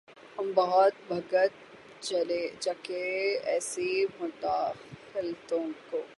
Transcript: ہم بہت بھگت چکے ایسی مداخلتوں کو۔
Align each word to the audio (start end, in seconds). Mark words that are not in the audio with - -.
ہم 0.37 0.51
بہت 0.55 0.93
بھگت 1.07 1.51
چکے 2.59 3.05
ایسی 3.45 4.05
مداخلتوں 4.19 5.65
کو۔ 5.91 6.01